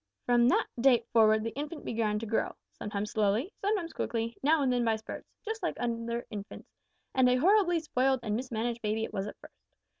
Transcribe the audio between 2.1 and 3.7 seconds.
to grow sometimes slowly,